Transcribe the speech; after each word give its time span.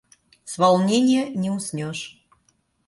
С 0.45 0.57
волнения 0.57 1.29
не 1.29 1.51
уснешь. 1.51 2.25